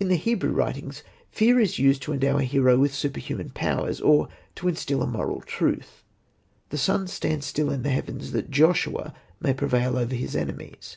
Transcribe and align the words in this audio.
In 0.00 0.08
the 0.08 0.16
Hebrew 0.16 0.52
writings 0.52 1.02
fear 1.30 1.60
is 1.60 1.78
used 1.78 2.00
to 2.04 2.14
endow 2.14 2.38
a 2.38 2.44
hero 2.44 2.78
with 2.78 2.94
superhuman 2.94 3.50
powers 3.50 4.00
or 4.00 4.26
to 4.54 4.68
instil 4.70 5.02
a 5.02 5.06
moral 5.06 5.42
truth. 5.42 6.02
The 6.70 6.78
sun 6.78 7.08
stands 7.08 7.44
still 7.44 7.68
in 7.70 7.82
the 7.82 7.90
heavens 7.90 8.32
that 8.32 8.50
Joshua 8.50 9.12
may 9.38 9.52
prevail 9.52 9.98
over 9.98 10.14
his 10.14 10.34
enemies. 10.34 10.96